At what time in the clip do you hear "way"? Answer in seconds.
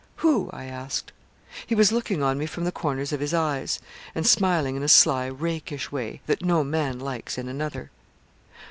5.91-6.21